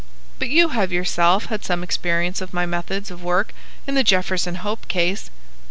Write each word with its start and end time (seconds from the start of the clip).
But 0.39 0.49
you 0.49 0.69
have 0.69 0.91
yourself 0.91 1.45
had 1.45 1.63
some 1.63 1.83
experience 1.83 2.41
of 2.41 2.55
my 2.55 2.65
methods 2.65 3.11
of 3.11 3.21
work 3.23 3.53
in 3.85 3.93
the 3.93 4.03
Jefferson 4.03 4.55
Hope 4.55 4.87
case." 4.87 5.29